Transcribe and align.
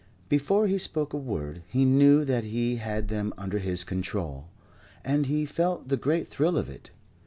Before 0.29 0.65
he 0.65 0.79
spoke 0.79 1.13
a 1.13 1.17
word, 1.17 1.61
he 1.67 1.85
knew 1.85 2.25
that 2.25 2.43
he 2.43 2.77
had 2.77 3.07
them 3.07 3.33
under 3.37 3.59
his 3.59 3.83
control, 3.83 4.47
and 5.05 5.27
he 5.27 5.45
felt 5.45 5.89
the 5.89 5.95
great 5.95 6.27
thrill 6.27 6.57
of 6.57 6.67
it. 6.69 6.89